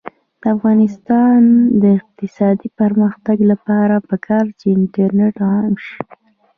[0.41, 1.39] د افغانستان
[1.81, 5.97] د اقتصادي پرمختګ لپاره پکار ده چې انټرنیټ عام شي.